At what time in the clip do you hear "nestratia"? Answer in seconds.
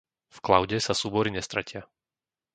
1.37-1.81